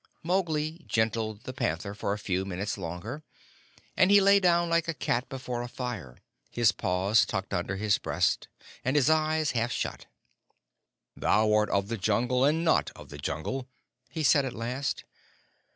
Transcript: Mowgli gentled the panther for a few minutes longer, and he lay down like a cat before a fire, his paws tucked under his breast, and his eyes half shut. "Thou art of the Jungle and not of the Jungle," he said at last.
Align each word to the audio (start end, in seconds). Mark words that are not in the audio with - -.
Mowgli 0.23 0.83
gentled 0.87 1.43
the 1.43 1.53
panther 1.53 1.93
for 1.93 2.11
a 2.11 2.17
few 2.17 2.43
minutes 2.43 2.75
longer, 2.75 3.23
and 3.95 4.09
he 4.09 4.19
lay 4.19 4.39
down 4.39 4.67
like 4.67 4.87
a 4.87 4.95
cat 4.95 5.29
before 5.29 5.61
a 5.61 5.67
fire, 5.67 6.17
his 6.49 6.71
paws 6.71 7.23
tucked 7.23 7.53
under 7.53 7.75
his 7.75 7.99
breast, 7.99 8.47
and 8.83 8.95
his 8.95 9.11
eyes 9.11 9.51
half 9.51 9.71
shut. 9.71 10.07
"Thou 11.15 11.53
art 11.53 11.69
of 11.69 11.87
the 11.87 11.99
Jungle 11.99 12.43
and 12.43 12.63
not 12.65 12.89
of 12.95 13.09
the 13.09 13.19
Jungle," 13.19 13.67
he 14.09 14.23
said 14.23 14.43
at 14.43 14.53
last. 14.55 15.03